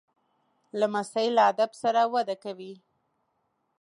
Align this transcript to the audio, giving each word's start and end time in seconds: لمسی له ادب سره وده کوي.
لمسی 0.79 1.27
له 1.35 1.41
ادب 1.51 1.71
سره 1.81 2.01
وده 2.13 2.35
کوي. 2.43 2.73